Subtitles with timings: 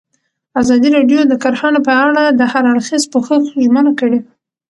[0.61, 4.19] ازادي راډیو د کرهنه په اړه د هر اړخیز پوښښ ژمنه کړې.